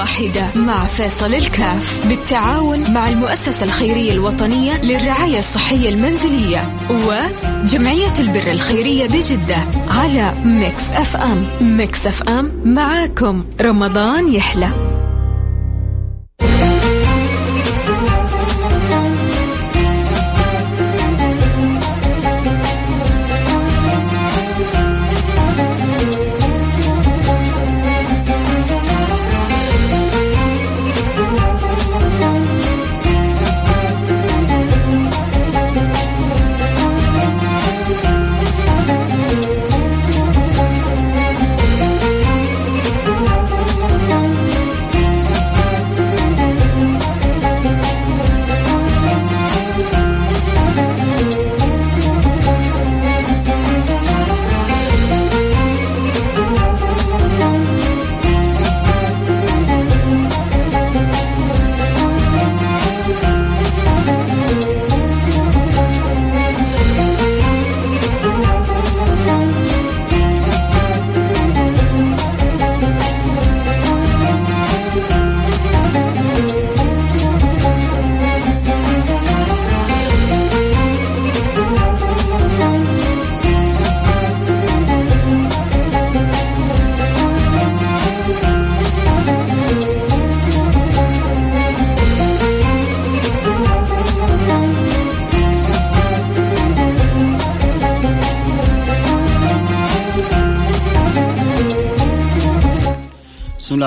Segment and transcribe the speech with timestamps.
[0.00, 9.06] واحدة مع فيصل الكاف بالتعاون مع المؤسسة الخيرية الوطنية للرعاية الصحية المنزلية وجمعية البر الخيرية
[9.06, 11.46] بجدة على Mix FM.
[11.60, 13.44] Mix FM معاكم.
[13.60, 14.99] رمضان يحلى.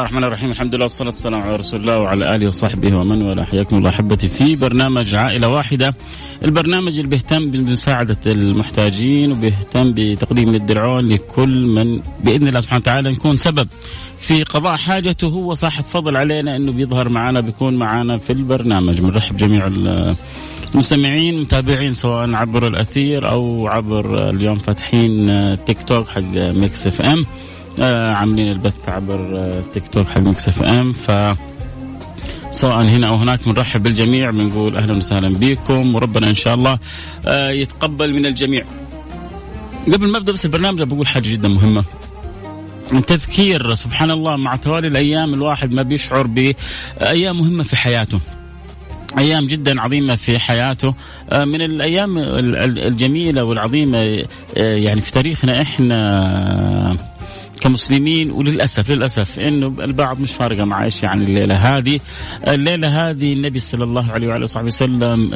[0.04, 0.52] الله الرحمن الرحيم.
[0.52, 3.44] الحمد لله والصلاة والسلام على رسول الله وعلى آله وصحبه ومن والاه.
[3.44, 5.96] حياكم الله أحبتي في برنامج عائلة واحدة.
[6.44, 13.12] البرنامج اللي بيهتم بمساعدة المحتاجين وبيهتم بتقديم يد العون لكل من بإذن الله سبحانه وتعالى
[13.12, 13.68] نكون سبب
[14.20, 15.28] في قضاء حاجته.
[15.28, 19.02] هو صاحب فضل علينا أنه بيظهر معنا بيكون معنا في البرنامج.
[19.02, 19.70] بنرحب جميع
[20.74, 27.26] المستمعين متابعين سواء عبر الأثير أو عبر اليوم فاتحين تيك توك حق Mix FM.
[27.82, 31.12] عاملين البث عبر آه تيك توك حق Mix FM ف
[32.52, 36.80] سواء هنا أو هناك بنرحب بالجميع بنقول أهلا وسهلا بكم وربنا إن شاء الله
[37.28, 38.64] آه يتقبل من الجميع.
[39.94, 41.84] قبل ما أبدأ بس البرنامج بقول حاجة جدا مهمة.
[43.08, 48.20] تذكير سبحان الله مع توالي الأيام الواحد ما بيشعر بأيام مهمة في حياته.
[49.18, 50.94] أيام جدا عظيمة في حياته
[51.32, 54.26] آه، من الأيام الجميلة والعظيمة آه،
[54.58, 56.98] يعني في تاريخنا إحنا
[57.64, 62.00] كمسلمين وللأسف للأسف انه البعض مش فارقة مع إيش يعني الليلة هذه.
[62.48, 65.32] الليلة هذه النبي صلى الله عليه وعلى وصحبه وسلم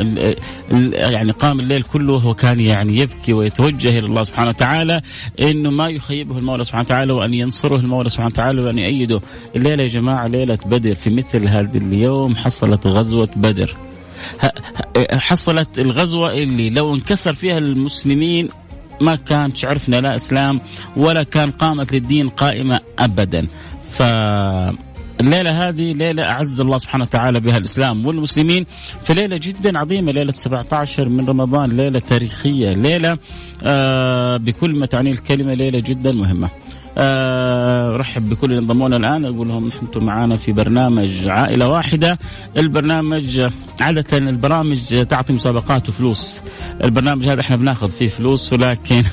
[0.93, 5.01] يعني قام الليل كله وهو كان يعني يبكي ويتوجه إلى الله سبحانه وتعالى
[5.41, 9.21] إنه ما يخيبه المولى سبحانه وتعالى وأن ينصره المولى سبحانه وتعالى وأن يؤيده
[9.55, 10.95] الليلة يا جماعة ليلة بدر.
[10.95, 13.75] في مثل هذا اليوم حصلت غزوة بدر.
[15.11, 18.49] حصلت الغزوة اللي لو انكسر فيها المسلمين
[19.01, 20.61] ما كانت عرفنا لا إسلام
[20.97, 23.47] ولا كان قامت للدين قائمة ابدا.
[23.89, 24.01] ف
[25.21, 28.65] الليلة هذه ليلة أعز الله سبحانه وتعالى بها الإسلام والمسلمين
[29.03, 33.17] في ليلة جدا عظيمة ليلة 17 من رمضان ليلة تاريخية ليلة
[33.63, 36.47] آه بكل ما تعنيه الكلمة ليلة جدا مهمة.
[36.47, 36.51] آه،
[36.97, 39.25] ارحب بكل اللي انضمونا الآن.
[39.25, 42.19] أقول لهم أنتم معنا في برنامج عائلة واحدة.
[42.57, 43.49] البرنامج
[43.81, 46.41] عادة البرامج تعطي مسابقات وفلوس.
[46.83, 49.03] البرنامج هذا إحنا بناخذ فيه فلوس ولكن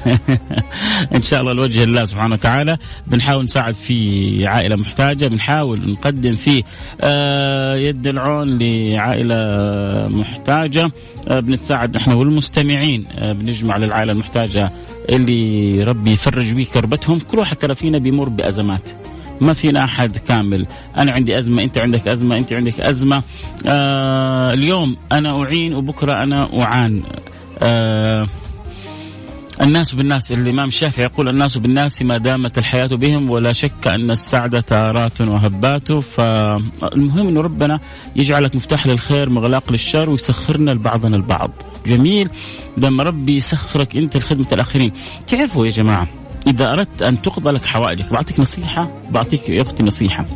[1.17, 5.27] إن شاء الله لوجه الله سبحانه وتعالى بنحاول نساعد في عائلة محتاجة.
[5.27, 6.62] بنحاول نقدم فيه
[7.00, 9.37] آه، يد العون لعائلة
[10.09, 10.91] محتاجة.
[11.28, 13.06] آه، بنتساعد إحنا والمستمعين.
[13.23, 14.71] بنجمع للعائلة المحتاجة
[15.09, 18.88] اللي ربي يفرج بيه كربتهم كل واحد ترى فينا بيمر بأزمات.
[19.41, 20.66] ما فينا أحد كامل.
[20.98, 23.22] أنا عندي أزمة أنت عندك أزمة أنت عندك أزمة.
[23.66, 27.03] آه اليوم أنا أعين وبكرة أنا أعان.
[27.62, 28.26] آه
[29.60, 34.60] الناس بالناس الإمام الشافعي يقول الناس بالناس ما دامت الحياة بهم ولا شك أن السعادة
[34.60, 35.92] تارات وهبات.
[35.92, 37.81] فالمهم أنه ربنا
[38.17, 41.50] يجعلك مفتاح للخير مغلاق للشر ويسخرنا لبعضنا البعض.
[41.87, 42.29] جميل.
[42.76, 44.93] لما ربي يسخرك أنت لخدمة الآخرين.
[45.26, 46.08] تعرفوا يا جماعة
[46.46, 50.26] إذا أردت أن تقضى لك حوائجك بعطيك نصيحة بعطيك يا أختي نصيحة.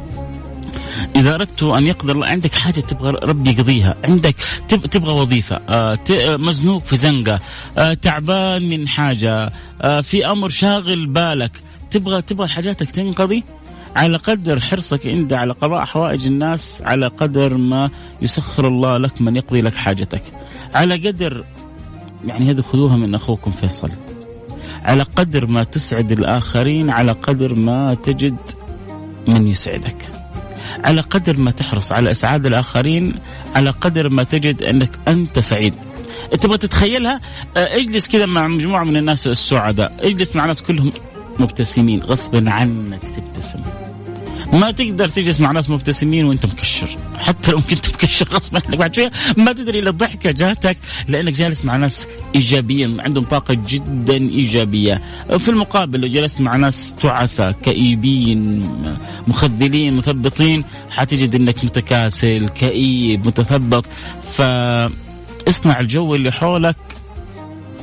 [1.16, 3.96] إذا أردت أن يقدر الله عندك حاجة تبغى ربي يقضيها.
[4.04, 4.34] عندك
[4.68, 5.60] تبغى وظيفة.
[5.68, 7.38] آه، مزنوق في زنقة.
[7.78, 9.52] آه، تعبان من حاجة.
[9.82, 11.52] آه، في أمر شاغل بالك.
[11.90, 13.44] تبغى تبغى حاجاتك تنقضي؟
[13.96, 17.90] على قدر حرصك أنت على قضاء حوائج الناس على قدر ما
[18.22, 20.22] يسخر الله لك من يقضي لك حاجتك.
[20.74, 21.44] على قدر
[22.24, 23.90] يعني هذه خذوها من أخوكم فيصل.
[24.82, 28.36] على قدر ما تسعد الآخرين على قدر ما تجد
[29.28, 30.17] من يسعدك.
[30.84, 33.14] على قدر ما تحرص على إسعاد الآخرين
[33.56, 35.74] على قدر ما تجد أنك أنت سعيد.
[36.40, 37.20] تبغى تتخيلها؟
[37.56, 39.92] آه، اجلس كذا مع مجموعة من الناس السعداء.
[40.00, 40.92] اجلس مع ناس كلهم
[41.38, 42.00] مبتسمين.
[42.00, 43.87] غصبا عنك تبتسم.
[44.52, 46.96] ما تقدر تجلس مع ناس مبتسمين وانت مكشر.
[47.16, 48.76] حتى لو كنت مكشر غصبا عنك.
[48.76, 50.76] بعد شوية ما تدري الا الضحكه جاتك
[51.08, 55.02] لأنك جالس مع ناس ايجابيين عندهم طاقة جدا إيجابية.
[55.38, 58.62] في المقابل لو جلست مع ناس تعسى كئيبين
[59.26, 63.86] مخذلين مثبطين حتجد إنك متكاسل كئيب متثبط.
[64.32, 66.76] فاصنع الجو اللي حولك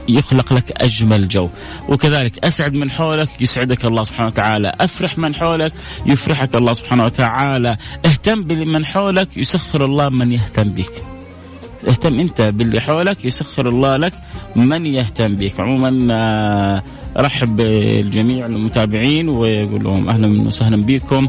[0.09, 1.49] يخلق لك أجمل جو.
[1.89, 4.73] وكذلك أسعد من حولك يسعدك الله سبحانه وتعالى.
[4.81, 5.73] أفرح من حولك
[6.05, 7.77] يفرحك الله سبحانه وتعالى.
[8.05, 11.03] اهتم بمن حولك يسخر الله من يهتم بك.
[11.87, 14.13] اهتم أنت باللي حولك يسخر الله لك
[14.55, 15.59] من يهتم بك.
[15.59, 16.81] عموما
[17.17, 21.27] آه، رحب بالجميع المتابعين ويقول لهم أهلا وسهلا بكم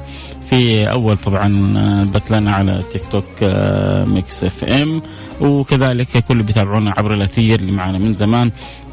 [0.50, 5.02] في أول طبعا آه، بث لنا على تيك توك آه، Mix FM.
[5.40, 8.50] وكذلك كل بيتابعونا عبر الأثير اللي معنا من زمان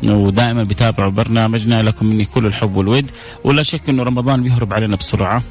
[0.07, 3.11] ودائما بيتابعوا برنامجنا لكم مني كل الحب والود.
[3.43, 5.43] ولا شك إنه رمضان بيهرب علينا بسرعة.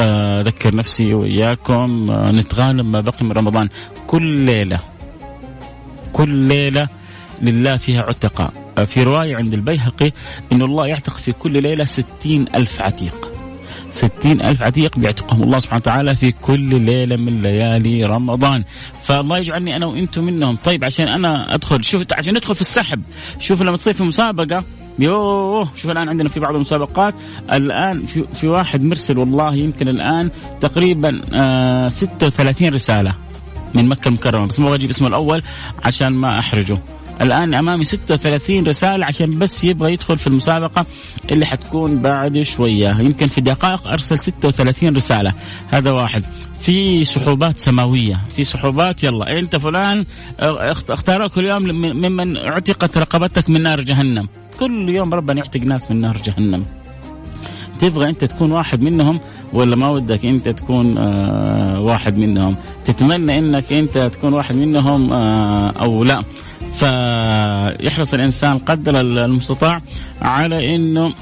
[0.00, 3.68] آه، أذكر نفسي وإياكم آه، نتغانم ما بقي من رمضان.
[4.06, 4.78] كل ليلة
[6.12, 6.88] كل ليلة
[7.42, 8.67] لله فيها عتقاء.
[8.84, 10.12] في رواية عند البيهقي
[10.52, 13.28] إن الله يعتق في كل ليلة ستين ألف عتيق.
[13.90, 18.64] ستين ألف عتيق بيعتقهم الله سبحانه وتعالى في كل ليلة من ليالي رمضان.
[19.02, 20.56] فالله يجعلني أنا وأنتم منهم.
[20.56, 23.02] طيب عشان أنا أدخل شوف عشان ندخل في السحب.
[23.40, 24.64] شوف لما تصير في مسابقة
[24.98, 27.14] يوه شوف الآن عندنا في بعض المسابقات
[27.52, 33.14] الآن في, في واحد مرسل والله يمكن الآن تقريبا آه 36 رسالة
[33.74, 34.46] من مكة المكرمة.
[34.46, 35.42] بس ما أجيب اسمه الأول
[35.84, 36.78] عشان ما أحرجه.
[37.20, 40.86] الآن أمامي 36 رسالة عشان بس يبغى يدخل في المسابقة
[41.30, 43.00] اللي حتكون بعد شوية.
[43.00, 45.32] يمكن في دقائق أرسل 36 رسالة.
[45.68, 46.24] هذا واحد.
[46.60, 48.20] في سحوبات سماوية.
[48.36, 49.38] في سحوبات يلا.
[49.38, 50.04] أنت فلان؟
[50.90, 54.28] اختاروك كل يوم ممن اعتقت رقبتك من نار جهنم.
[54.60, 56.64] كل يوم ربنا يعتق ناس من نار جهنم.
[57.80, 59.20] تبغى أنت تكون واحد منهم
[59.52, 65.70] ولا ما ودك أنت تكون آه واحد منهم؟ تتمنى أنك أنت تكون واحد منهم آه
[65.70, 66.22] أو لا؟
[66.74, 69.82] فيحرص الإنسان قدر المستطاع
[70.22, 71.14] على إنه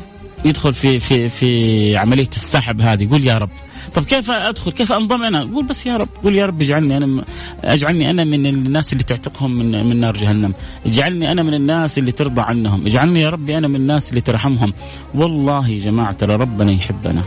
[0.44, 3.02] يدخل في في في عملية السحب هذه.
[3.02, 3.50] يقول يا رب.
[3.94, 6.08] طب كيف أدخل؟ كيف أنضم أنا؟ قول بس يا رب.
[6.24, 7.24] قول يا رب اجعلني أنا
[7.64, 10.54] اجعلني أنا من الناس اللي تعتقهم من من نار جهنم.
[10.86, 12.86] اجعلني أنا من الناس اللي ترضى عنهم.
[12.86, 14.72] اجعلني يا ربي أنا من الناس اللي ترحمهم.
[15.14, 17.22] والله يا جماعة ترى ربنا يحبنا.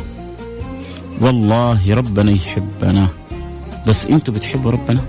[1.22, 3.10] والله ربنا يحبنا.
[3.88, 5.02] بس أنتوا بتحبوا ربنا؟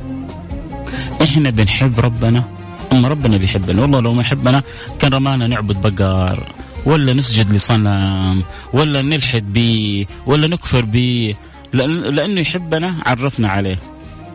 [1.22, 2.59] إحنا بنحب ربنا.
[2.92, 3.82] اما ربنا بيحبنا.
[3.82, 4.62] والله لو ما يحبنا
[4.98, 6.52] كان رمانا نعبد بقر
[6.86, 8.42] ولا نسجد لصنم
[8.72, 11.34] ولا نلحد به ولا نكفر به
[11.72, 13.78] لأنه يحبنا عرفنا عليه.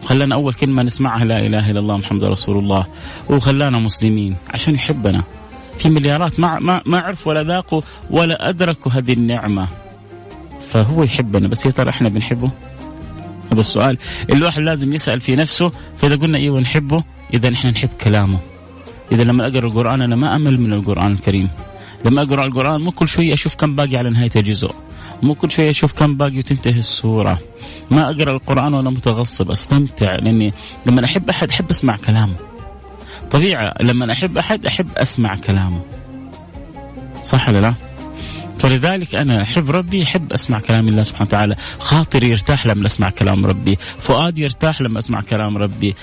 [0.03, 2.85] خلانا أول كلمة نسمعها لا إله إلا الله محمد رسول الله.
[3.29, 5.23] وخلانا مسلمين عشان يحبنا.
[5.79, 9.67] في مليارات ما ما ما عرفوا ولا ذاقوا ولا أدركوا هذه النعمة.
[10.69, 12.51] فهو يحبنا بس يا ترى إحنا بنحبه؟
[13.55, 13.97] هذا السؤال.
[14.33, 17.03] الواحد لازم يسأل في نفسه فإذا قلنا إيوه نحبه
[17.33, 18.39] إذا إحنا نحب كلامه.
[19.11, 21.49] إذا لما أقرأ القرآن أنا ما أمل من القرآن الكريم.
[22.05, 24.71] لما أقرأ القرآن مو كل شوية أشوف كم باقي على نهاية الجزء.
[25.23, 27.39] مو كل شوية أشوف كم باقي وتنتهي السورة.
[27.91, 30.53] ما أقرأ القرآن وأنا متغصب أستمتع لأني
[30.85, 32.35] لما أحب أحد أحب أسمع كلامه.
[33.31, 35.81] طبيعة لما أحب أحد أحب أسمع كلامه.
[37.23, 37.84] صح ولا لا؟
[38.59, 41.55] فلذلك أنا أحب ربي أحب أسمع كلام الله سبحانه وتعالى.
[41.79, 43.77] خاطري يرتاح لما أسمع كلام ربي.
[43.99, 45.95] فؤادي يرتاح لما أسمع كلام ربي.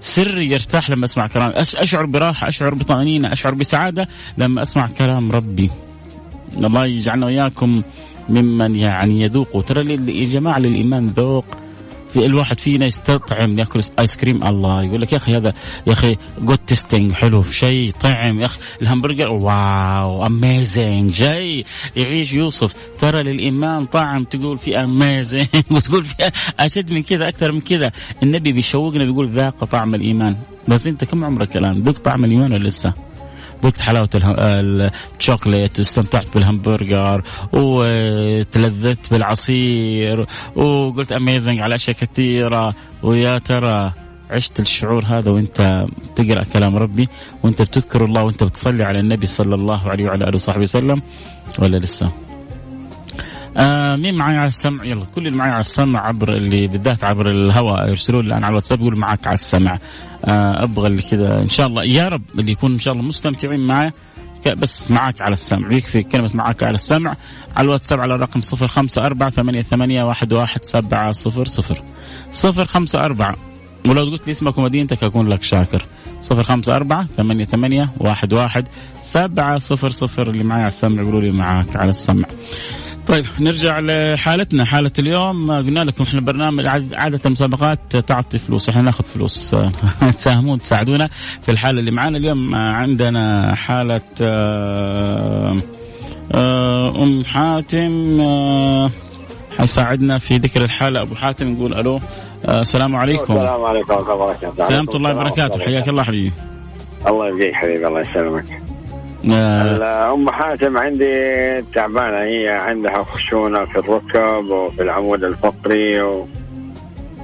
[0.00, 4.08] سري يرتاح لما أسمع كلام أشعر براحة أشعر بطمأنينة أشعر بسعادة
[4.38, 5.70] لما أسمع كلام ربي.
[6.64, 7.82] الله يجعلنا وإياكم
[8.28, 11.44] ممن يعني يذوقوا ترى يا جماعة للإيمان ذوق.
[12.14, 15.54] في الواحد فينا يستطعم يأكل ice cream الله يقول لك يا أخي هذا
[15.86, 18.40] يا أخي good tasting حلو شيء طعم.
[18.40, 21.64] يا أخي الهمبرجر wow amazing جاي
[21.96, 26.30] يعيش يوصف ترى للإيمان طعم تقول في amazing وتقول في
[26.60, 27.92] أشد من كذا أكثر من كذا.
[28.22, 30.36] النبي بيشوقنا بيقول ذاق طعم الإيمان.
[30.68, 32.94] بس أنت كم عمرك الآن؟ ذقت طعم الإيمان ولا لسه؟
[33.64, 34.08] ذقت حلاوة
[35.18, 43.92] الشوكليت واستمتعت بالهمبرجر وتلذذت بالعصير وقلت اميزنج على أشياء كثيرة ويا ترى
[44.30, 47.08] عشت الشعور هذا وأنت تقرأ كلام ربي
[47.42, 51.02] وأنت بتذكر الله وأنت بتصلي على النبي صلى الله عليه وعلى آله وصحبه وسلم
[51.58, 52.23] ولا لسه؟
[53.56, 57.28] آه مين معي على السمع؟ يلا كل اللي معي على السمع عبر اللي بالذات عبر
[57.28, 59.78] الهواء يرسلوا لي الان على الواتساب يقول معك على السمع.
[60.24, 63.66] آه أبغى اللي كذا إن شاء الله يا رب اللي يكون إن شاء الله مستمتعين
[63.66, 63.92] معي
[64.52, 67.16] بس معك على السمع يكفي كلمة معك على السمع.
[67.56, 71.82] على الواتساب على الرقم صفر خمسة أربعة ثمانية, ثمانية واحد, واحد سبعة صفر صفر.
[72.30, 73.36] صفر خمسة أربعة.
[73.88, 75.82] ولو قلت لي اسمك ومدينتك أكون لك شاكر.
[76.20, 78.68] صفر خمسة أربعة ثمانية, ثمانية واحد, واحد
[79.02, 80.30] سبعة صفر صفر.
[80.30, 82.26] اللي معي على السمع يقولوا لي معك على السمع.
[83.08, 85.50] طيب نرجع لحالتنا حالة اليوم.
[85.50, 89.56] قلنا لكم إحنا برنامج عادة المسابقات تعطي فلوس إحنا ناخذ فلوس.
[90.16, 91.08] تساهمون تساعدونا
[91.42, 95.58] في الحالة اللي معنا اليوم عندنا حالة آه،
[96.34, 98.90] آه، أم حاتم آه،
[99.58, 101.02] حيساعدنا في ذكر الحالة.
[101.02, 102.00] أبو حاتم نقول ألو.
[102.48, 103.36] السلام عليكم.
[103.36, 104.64] السلام عليكم ورحمة الله وبركاته.
[104.68, 105.60] سلامة الله وبركاته.
[105.60, 106.32] حياك الله حبيبي.
[107.06, 108.73] الله يبقيك حبيبي الله يسلمك.
[109.32, 110.14] آه.
[110.14, 116.26] ام حاتم عندي تعبانة هي عندها خشونة في الركب وفي العمود الفقري و...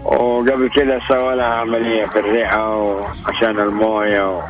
[0.04, 4.42] وقبل كذا سوى لها عملية في الرئة وعشان الموية و...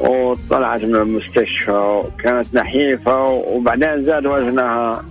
[0.00, 5.02] وطلعت من المستشفى وكانت نحيفة وبعدين زاد وزنها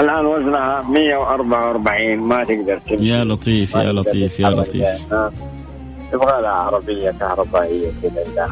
[0.00, 3.08] الآن وزنها 144 ما تقدر تمشي.
[3.08, 5.12] يا لطيف يا لطيف يا لطيف.
[5.12, 5.32] آه.
[6.14, 8.46] يبغى لها عربية كهربائية كذا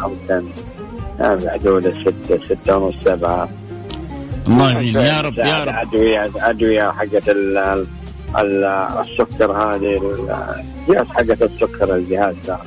[1.22, 3.48] حدود ستة ستة ونص سبعة.
[4.48, 5.74] الله يعين يا رب يا رب.
[5.74, 7.86] ادويه ادويه حقت ال
[9.00, 10.00] السكر هذه
[10.88, 12.58] الجهاز حقت السكر الجهاز ده.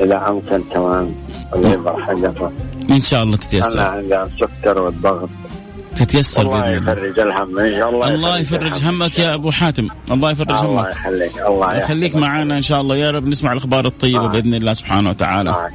[0.00, 1.14] إذا أمكن كمان
[1.54, 2.50] الله حقته.
[2.90, 3.80] إن شاء الله تتيسر.
[3.80, 5.28] أنا عندي السكر والضغط.
[5.96, 9.88] تتيسر الله يفرج الهم إن شاء الله الله يفرج همك يا أبو حاتم.
[10.10, 10.64] الله يفرج همك.
[10.64, 12.16] الله يخليك الله يخليك.
[12.16, 12.96] معنا إن شاء الله.
[12.96, 14.28] يا رب نسمع الأخبار الطيبة آه.
[14.28, 15.68] بإذن الله سبحانه وتعالى.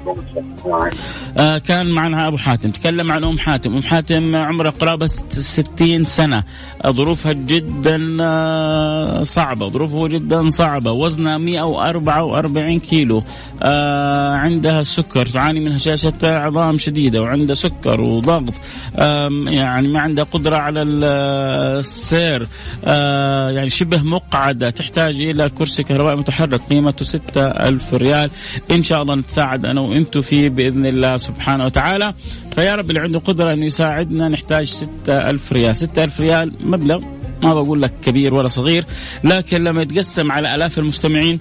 [1.37, 2.71] آه كان معنا أبو حاتم.
[2.71, 3.75] تكلم عن أم حاتم.
[3.75, 6.43] أم حاتم عمرها قرابة 60 سنة.
[6.87, 9.69] ظروفها جدا آه، صعبة.
[9.69, 10.91] ظروفه جدا صعبة.
[10.91, 13.23] وزنها 144 كيلو.
[13.63, 15.25] آه عندها سكر.
[15.25, 18.53] تعاني من هشاشه عظام شديدة وعندها سكر وضغط.
[18.95, 22.47] آه يعني ما عندها قدرة على السير.
[22.85, 24.69] آه يعني شبه مقعدة.
[24.69, 26.61] تحتاج إلى كرسي كهربائي متحرك.
[26.69, 28.29] قيمته ستة ألف ريال.
[28.71, 32.13] إن شاء الله نتساعد أنا وإنتم فيه بإذن الله سبحانه وتعالى.
[32.55, 35.75] فيا رب اللي عنده قدرة أنه يساعدنا نحتاج ستة ألف ريال.
[35.75, 37.03] ستة ألف ريال مبلغ
[37.43, 38.85] ما بقول لك كبير ولا صغير
[39.23, 41.39] لكن لما يتقسم على آلاف المستمعين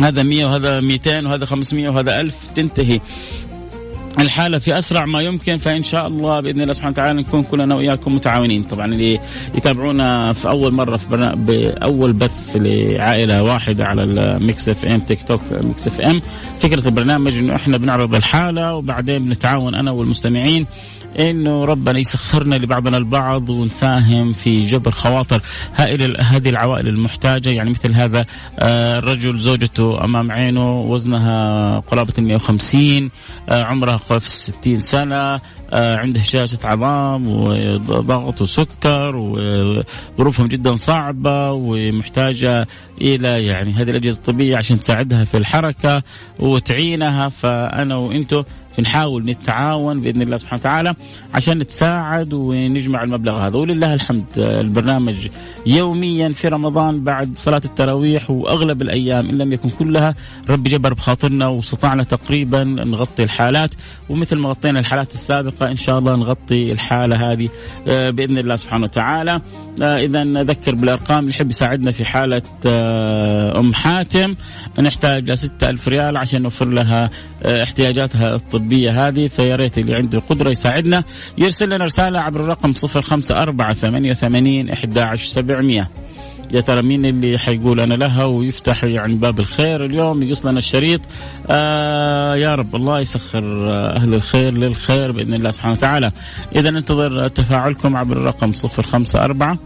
[0.00, 3.00] هذا 100 وهذا 200 وهذا 500 وهذا 1000 تنتهي.
[4.18, 8.14] الحالة في أسرع ما يمكن فإن شاء الله بإذن الله سبحانه وتعالى نكون كلنا وإياكم
[8.14, 8.62] متعاونين.
[8.62, 9.20] طبعا اللي
[9.54, 11.34] يتابعونا في أول مرة في برنا...
[11.34, 16.20] بأول بث لعائلة واحدة على ال Mix FM TikTok Mix FM
[16.60, 20.66] فكرة البرنامج إنه إحنا بنعرض الحالة وبعدين بنتعاون أنا والمستمعين.
[21.20, 25.42] إنه ربنا يسخرنا لبعضنا البعض ونساهم في جبر خواطر
[25.74, 27.48] هذه العوائل المحتاجة.
[27.50, 28.24] يعني مثل هذا
[28.58, 33.10] آه، الرجل زوجته أمام عينه وزنها قرابه 150
[33.48, 35.40] آه، عمرها في 60 سنة
[35.72, 42.66] آه، عنده هشاشة عظام وضغط وسكر وظروفهم جدا صعبة ومحتاجة
[43.00, 46.02] إلى يعني هذه الأجهزة الطبية عشان تساعدها في الحركة
[46.40, 47.28] وتعينها.
[47.28, 48.42] فأنا وأنتم
[48.78, 50.94] بنحاول نتعاون بإذن الله سبحانه وتعالى
[51.34, 53.56] عشان نتساعد ونجمع المبلغ هذا.
[53.58, 55.28] ولله الحمد البرنامج
[55.66, 60.14] يوميا في رمضان بعد صلاة التراويح وأغلب الأيام إن لم يكن كلها
[60.50, 63.74] ربي جبر بخاطرنا واستطعنا تقريبا نغطي الحالات
[64.08, 67.48] ومثل ما غطينا الحالات السابقة إن شاء الله نغطي الحالة هذه
[67.88, 69.40] آه، بإذن الله سبحانه وتعالى.
[69.82, 74.34] آه، اذا نذكر بالأرقام اللي يحب يساعدنا في حالة آه، أم حاتم.
[74.78, 77.10] نحتاج ل 6000 ريال عشان نوفر لها
[77.46, 81.04] احتياجاتها الطبية هذه فيا ريت اللي عنده قدرة يساعدنا.
[81.38, 85.88] يرسل لنا رسالة عبر الرقم 054 88 11700
[86.54, 91.00] يا ترى مين اللي حيقول أنا لها ويفتح يعني باب الخير اليوم؟ يقص لنا الشريط.
[91.50, 96.10] آه يا رب الله يسخر أهل الخير للخير بإذن الله سبحانه وتعالى.
[96.56, 99.58] إذا ننتظر تفاعلكم عبر الرقم 054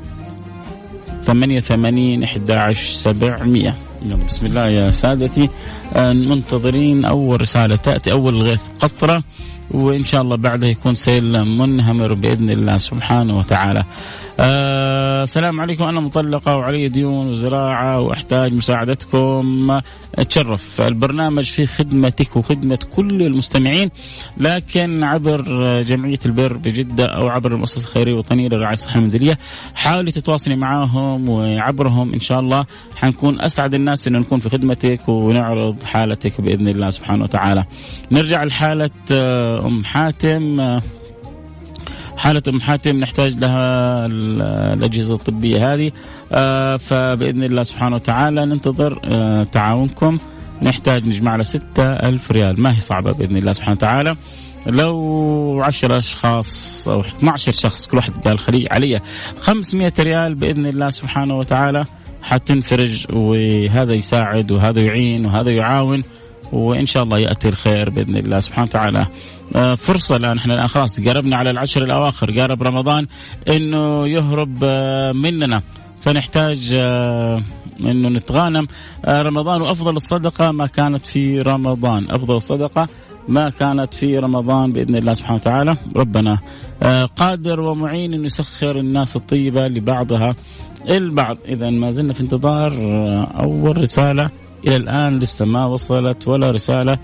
[1.26, 5.48] 88 11700 يلا بسم الله يا سادتي.
[5.96, 9.22] آه، منتظرين أول رسالة تأتي أول غيث قطرة
[9.70, 13.84] وإن شاء الله بعدها يكون سيل منهمر بإذن الله سبحانه وتعالى.
[14.40, 15.84] آه السلام عليكم.
[15.84, 19.70] أنا مطلقة وعلي ديون وزراعة وأحتاج مساعدتكم.
[20.14, 23.90] أتشرف البرنامج في خدمتك وخدمة كل المستمعين
[24.36, 25.42] لكن عبر
[25.82, 29.38] جمعية البر بجدة أو عبر المؤسسة الخيرية الوطنية للرعاية الصحية المنزلية
[29.74, 32.12] حاولي تتواصلي معاهم وعبرهم.
[32.12, 32.64] إن شاء الله
[32.96, 37.64] حنكون أسعد الناس إنه نكون في خدمتك ونعرض حالتك بإذن الله سبحانه وتعالى.
[38.12, 40.80] نرجع لحالة آه، أم حاتم.
[42.16, 44.06] حالة أم حاتم نحتاج لها
[44.74, 45.92] الأجهزة الطبية هذه.
[46.32, 50.18] آه، فبإذن الله سبحانه وتعالى ننتظر آه، تعاونكم.
[50.62, 52.60] نحتاج نجمع لها ستة ألف ريال.
[52.60, 54.16] ما هي صعبة بإذن الله سبحانه وتعالى.
[54.66, 59.00] لو 10 أشخاص أو 12 شخص كل واحد قال خلي علي
[59.40, 61.84] 500 ريال بإذن الله سبحانه وتعالى.
[62.22, 66.02] حتنفرج وهذا يساعد وهذا يعين وهذا يعاون
[66.52, 69.06] وإن شاء الله يأتي الخير بإذن الله سبحانه وتعالى.
[69.56, 73.06] آه، فرصة الآن إحنا الآن خلاص قربنا على العشر الأواخر قارب رمضان
[73.48, 75.62] إنه يهرب آه، مننا.
[76.00, 77.42] فنحتاج آه،
[77.80, 78.66] إنه نتغانم.
[79.08, 82.06] رمضان وافضل الصدقة ما كانت في رمضان.
[82.10, 82.88] أفضل الصدقة
[83.28, 85.76] ما كانت في رمضان بإذن الله سبحانه وتعالى.
[85.96, 86.38] ربنا
[87.16, 90.34] قادر ومعين انه يسخر الناس الطيبة لبعضها.
[90.88, 92.72] البعض إذا ما زلنا في انتظار
[93.40, 94.30] أول رسالة
[94.66, 96.98] إلى الآن لسه ما وصلت ولا رسالة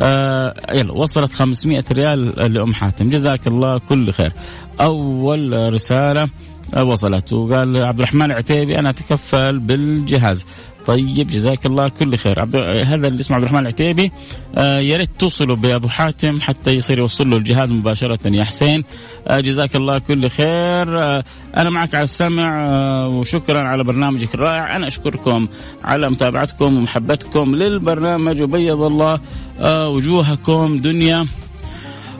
[0.00, 3.08] آه يلا وصلت 500 ريال لأم حاتم.
[3.08, 4.32] جزاك الله كل خير.
[4.80, 6.28] أول رسالة
[6.76, 10.46] وصلت وقال عبد الرحمن عتيبي أنا أتكفل بالجهاز.
[10.86, 12.40] طيب جزاك الله كل خير.
[12.40, 14.12] عبد هذا اللي اسمه عبد الرحمن العتيبي.
[14.56, 18.84] آه يا ريت توصلوا بأبو حاتم حتى يصير يوصل له الجهاز مباشرة يا حسين.
[19.28, 21.02] آه جزاك الله كل خير.
[21.02, 21.24] آه
[21.56, 24.76] أنا معك على السمع آه وشكرا على برنامجك الرائع.
[24.76, 25.48] أنا أشكركم
[25.84, 29.20] على متابعتكم ومحبتكم للبرنامج وبيض الله
[29.60, 31.26] آه وجوهكم دنيا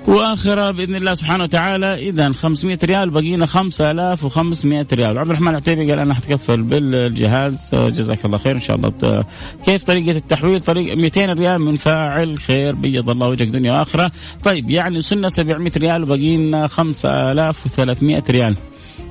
[0.09, 5.19] وآخرة بإذن الله سبحانه وتعالى اذا 500 ريال بقينا 5500 ريال.
[5.19, 9.25] عبد الرحمن العتيبي قال أنا حتكفل بالجهاز جزاك الله خير إن شاء الله.
[9.67, 14.11] كيف طريقة التحويل؟ طريقه 200 ريال من فاعل خير بيض الله وجهك دنيا وآخرة.
[14.45, 18.57] طيب يعني وصلنا 700 ريال وبقينا 5300 ريال.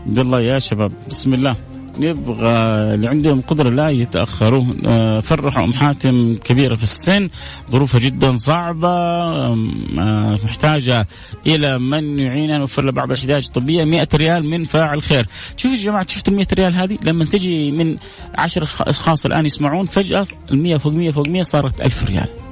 [0.08, 1.56] الله يا شباب بسم الله.
[2.00, 2.50] نبغى
[2.94, 7.30] اللي عندهم قدرة لا يتأخروا آه، فرحوا أم حاتم كبيرة في السن.
[7.72, 8.90] ظروفها جدا صعبة.
[8.90, 11.08] آه، محتاجة
[11.48, 13.84] إلى من يعينها نوفر لها بعض الاحتياجات الطبية.
[13.84, 15.26] 100 ريال من فاعل خير.
[15.58, 17.98] شوفوا يا جماعة شفتوا ال 100 ريال هذه؟ لما تجي من
[18.38, 22.49] 10 أشخاص الآن يسمعون فجأة ال 100 فوق 100 فوق 100 صارت 1000 ريال.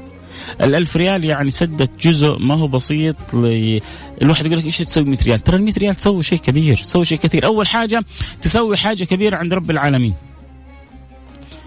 [0.62, 3.80] الألف ريال يعني سدت جزء ما هو بسيط ل...
[4.22, 7.06] الواحد يقول لك إيش تسوي 100 ريال؟ ترى ال 100 ريال تسوي شيء كبير تسوي
[7.06, 7.46] شيء كثير.
[7.46, 8.04] أول حاجة
[8.42, 10.14] تسوي حاجة كبيرة عند رب العالمين.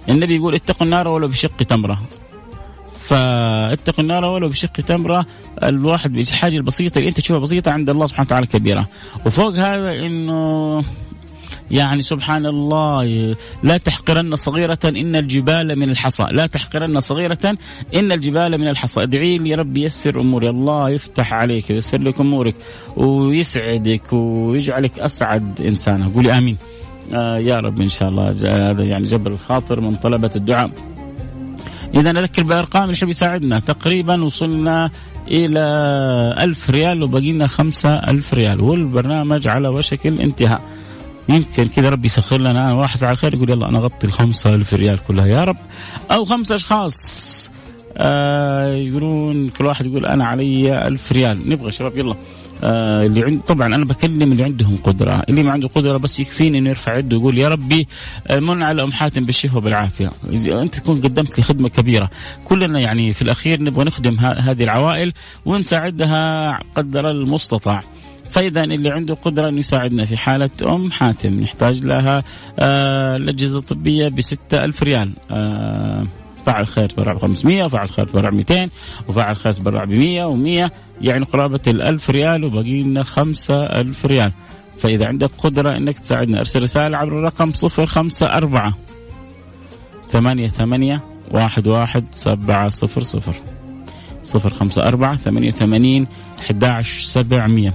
[0.09, 2.01] النبي يقول اتقوا النار ولو بشق تمرة.
[3.03, 5.27] فاتقوا النار ولو بشق تمرة
[5.63, 8.89] الواحد بالحاجة البسيطه اللي أنت تشوفها بسيطة عند الله سبحانه وتعالى كبيرة.
[9.27, 10.85] وفوق هذا إنه
[11.71, 17.57] يعني سبحان الله لا تحقرن صغيرة إن الجبال من الحصى لا تحقرن صغيرة
[17.95, 19.03] إن الجبال من الحصى.
[19.03, 22.55] ادعي لي ربي يسر أموري الله يفتح عليك ويسر لك أمورك
[22.97, 26.57] ويسعدك ويجعلك أسعد إنسان قولي آمين.
[27.15, 28.31] آه يا رب إن شاء الله
[28.71, 30.71] هذا يعني جبل الخاطر من طلبة الدعاء.
[31.95, 33.61] إذا نذكر بأرقام اللي يساعدنا.
[33.61, 34.91] تقريبا وصلنا
[35.29, 35.65] إلى
[36.41, 38.61] ألف ريال وبقينا خمسة ألف ريال.
[38.61, 40.80] والبرنامج على وشك الانتهاء.
[41.31, 42.73] يمكن كذا ربي يسخر لنا.
[42.73, 45.27] واحد على خير يقول يلا أنا أغطي الخمسة ألف ريال كلها.
[45.27, 45.57] يا رب.
[46.11, 47.51] أو خمسة أشخاص.
[47.97, 51.49] آه يقولون كل واحد يقول أنا علي ألف ريال.
[51.49, 52.15] نبغى شباب يلا.
[52.65, 55.23] آه اللي عند طبعا أنا بكلم اللي عندهم قدرة.
[55.29, 57.89] اللي ما عنده قدرة بس يكفيني إنه يرفع يده ويقول يا ربي
[58.27, 60.11] آه، من على أم حاتم بالشفاء وبالعافيه
[60.47, 62.11] أنت تكون قدمت لي خدمة كبيرة.
[62.45, 65.13] كلنا يعني في الأخير نبغى نخدم هذه العوائل
[65.45, 67.83] ونساعدها قدر المستطاع.
[68.31, 72.23] فإذا اللي عنده قدرة انه يساعدنا في حالة أم حاتم نحتاج لها
[72.59, 74.21] آه الأجهزة الطبية ب
[74.53, 75.13] ألف ريال.
[75.31, 76.07] آه
[76.47, 78.69] فاعل خير تبرع ب 500 وفاعل خير تبرع ب 200
[79.09, 80.33] وفاعل خير تبرع ب 100
[80.67, 84.33] و100 يعني قرابة ال 1000 ريال وباقي لنا 5000 ريال.
[84.79, 88.75] فإذا عندك قدرة إنك تساعدنا أرسل رسالة عبر الرقم 054
[90.09, 93.35] ثمانية ثمانية واحد واحد سبعة صفر صفر.
[94.23, 96.07] صفر خمسة أربعة ثمانية وثمانين
[96.41, 97.75] أحد عشر سبعمية.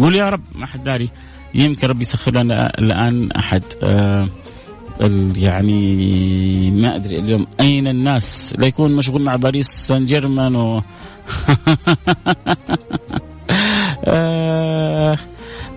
[0.00, 1.10] قول يا رب ما حد داري.
[1.54, 3.62] يمكن ربي يسخر لنا الآن أحد.
[3.82, 4.28] آه
[5.36, 10.82] يعني ما أدري اليوم أين الناس؟ لا يكون مشغول مع باريس سان جيرمان و
[14.04, 15.16] آه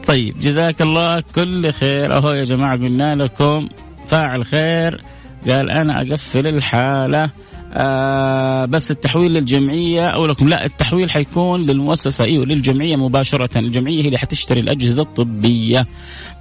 [0.08, 2.18] طيب جزاك الله كل خير.
[2.18, 3.68] أهو يا جماعة قلنا لكم
[4.06, 5.04] فاعل خير.
[5.48, 7.30] قال أنا أقفل الحالة.
[7.74, 10.48] آه بس التحويل للجمعية أو لكم.
[10.48, 12.26] لا التحويل حيكون للمؤسسة.
[12.26, 13.60] إيوه للجمعية مباشرة.
[13.60, 15.88] الجمعية هي اللي حتشتري الأجهزة الطبية.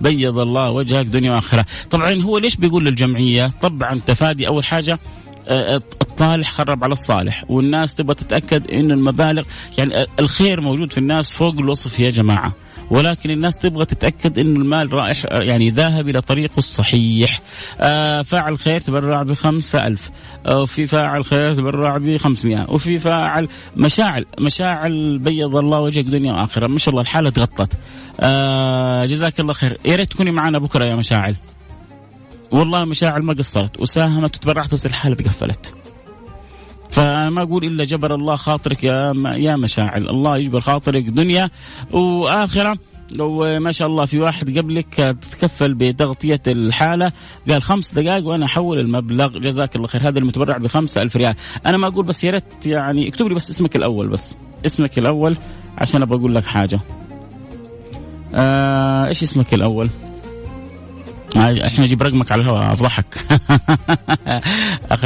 [0.00, 1.64] بيض الله وجهك دنيا وآخرة.
[1.90, 4.98] طبعا هو ليش بيقول للجمعية؟ طبعا تفادي أول حاجة
[5.48, 9.42] آه، الطالح خرب على الصالح والناس تبغى تتأكد ان المبالغ
[9.78, 12.54] يعني الخير موجود في الناس فوق الوصف يا جماعة.
[12.90, 17.40] ولكن الناس تبغى تتأكد انه المال رائح يعني ذاهب إلى طريقه الصحيح.
[17.80, 20.10] آه فاعل خير تبرع بخمسة ألف.
[20.48, 26.66] وفي فاعل خير تبرع ب 500 وفي فاعل مشاعل مشاعل بيض الله وجهك دنيا وآخرة.
[26.66, 27.72] ما شاء الله الحالة تغطت.
[28.20, 29.78] آه جزاك الله خير.
[29.84, 31.36] يا ريت تكوني معنا بكرة يا مشاعل.
[32.52, 33.80] والله مشاعل ما قصرت.
[33.80, 35.74] وساهمت وتبرعت بس الحالة تقفلت.
[36.96, 40.08] فانا ما أقول إلا جبر الله خاطرك يا يا مشاعل.
[40.08, 41.50] الله يجبر خاطرك دنيا
[41.92, 42.78] وآخرة.
[43.10, 47.12] لو ما شاء الله في واحد قبلك تتكفل بتغطية الحالة.
[47.48, 49.38] قال خمس دقائق وأنا أحول المبلغ.
[49.38, 50.08] جزاك الله خير.
[50.08, 51.34] هذا المتبرع بخمسة ألف ريال.
[51.66, 54.36] أنا ما أقول بس يا ريت يعني اكتب لي بس اسمك الأول بس.
[54.66, 55.36] اسمك الأول
[55.78, 56.80] عشان أبغى أقول لك حاجة.
[58.34, 59.90] آه إيش اسمك الأول؟
[61.36, 63.04] إحنا نجيب رقمك على الهواء أفضحك.
[64.92, 65.04] أخ...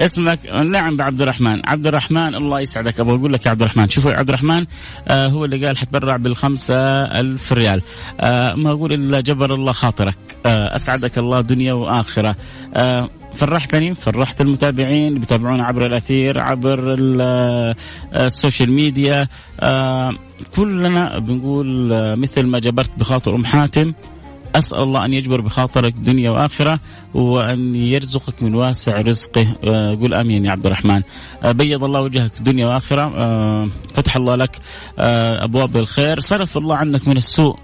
[0.00, 1.62] اسمك نعم عبد الرحمن.
[1.68, 3.00] عبد الرحمن الله يسعدك.
[3.00, 3.88] أبغى أقول لك يا عبد الرحمن.
[3.88, 4.66] شوفوا عبد الرحمن
[5.08, 6.74] آه هو اللي قال حتبرع بالخمسة
[7.20, 7.82] ألف ريال.
[8.20, 10.16] آه ما أقول إلا جبر الله خاطرك.
[10.46, 12.36] آه أسعدك الله دنيا وآخرة.
[12.74, 17.74] آه فرحتني فرحت المتابعين اللي بيتابعونا عبر الأثير عبر آه،
[18.16, 19.28] ال social media.
[19.60, 20.10] آه
[20.56, 23.92] كلنا بنقول آه، مثل ما جبرت بخاطر أم حاتم
[24.54, 26.80] أسأل الله أن يجبر بخاطرك دنيا وآخرة
[27.14, 29.54] وأن يرزقك من واسع رزقه.
[29.64, 31.02] آه، قول آمين يا عبد الرحمن.
[31.42, 33.02] آه، بيض الله وجهك دنيا وآخرة.
[33.16, 34.56] آه، فتح الله لك
[34.98, 36.20] أبواب الخير.
[36.20, 37.56] صرف الله عنك من السوء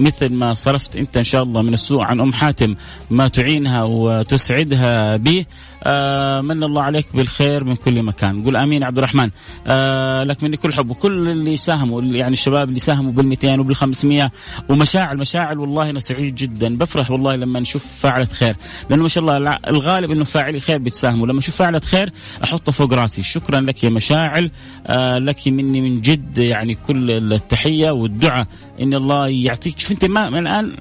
[0.00, 2.74] مثل ما صرفت أنت إن شاء الله من السوء عن أم حاتم
[3.10, 5.44] ما تعينها وتسعدها به.
[5.84, 8.44] آه من الله عليك بالخير من كل مكان.
[8.44, 9.30] قول آمين عبد الرحمن.
[9.66, 10.90] آه لك مني كل حب.
[10.90, 14.32] وكل اللي ساهموا يعني الشباب اللي ساهموا بال 200 وبال 500
[14.68, 16.76] ومشاعل مشاعل والله أنا سعيد جدا.
[16.76, 18.56] بفرح والله لما نشوف فاعلة خير.
[18.90, 22.12] لأنه ما شاء الله الغالب إنه فاعلي خير بيتساهموا لما أشوف فاعلة خير
[22.44, 23.22] أحطه فوق راسي.
[23.22, 24.50] شكرا لك يا مشاعل.
[24.86, 28.46] آه لك مني من جد يعني كل التحية والدعاء.
[28.80, 29.78] إن الله يعطيك.
[29.78, 30.76] شوف أنت ما الآن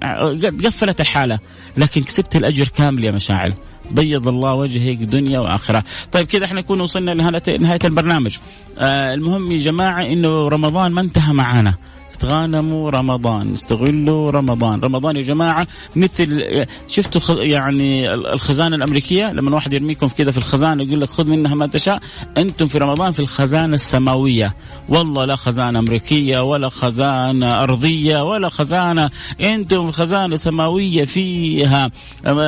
[0.65, 1.39] قفلت الحالة
[1.77, 3.53] لكن كسبت الأجر كامل يا مشاعل.
[3.91, 5.83] بيض الله وجهك دنيا واخره.
[6.11, 8.37] طيب كذا إحنا نكون وصلنا لنهايه البرنامج.
[8.79, 11.75] آه المهم يا جماعة إنه رمضان ما انتهى معانا.
[12.21, 14.79] تغانموا رمضان استغلوا رمضان.
[14.79, 16.43] رمضان يا جماعة مثل
[16.87, 21.67] شفتوا يعني الخزانة الأمريكية؟ لما واحد يرميكم كذا في الخزانة يقول لك خذ منها ما
[21.67, 21.99] تشاء
[22.37, 24.55] أنتم في رمضان في الخزانة السماوية.
[24.89, 29.09] والله لا خزانة أمريكية ولا خزانة أرضية ولا خزانة
[29.41, 31.91] أنتم في خزانة سماوية فيها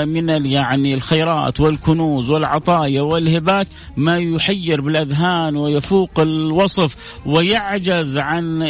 [0.06, 3.68] من يعني الخيرات والكنوز والعطايا والهبات.
[3.98, 8.62] ما يحير بالأذهان ويفوق الوصف ويعجز عن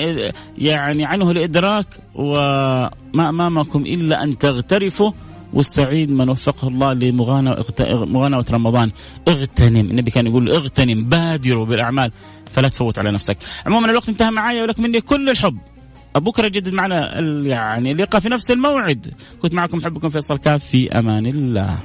[0.58, 5.12] يعني يعني عنه الإدراك وما أمامكم إلا أن تغترفوا
[5.54, 8.92] والسعيد من وفقه الله لمغانمة رمضان.
[9.28, 12.12] اغتنم النبي كان يقول اغتنم بادروا بالأعمال
[12.52, 13.38] فلا تفوت على نفسك.
[13.66, 15.58] عموما الوقت انتهى معي ولك مني كل الحب.
[16.16, 19.14] بكره جدد معنا يعني اللقاء في نفس الموعد.
[19.42, 21.78] كنت معكم حبكم فيصل كاف في أمان الله.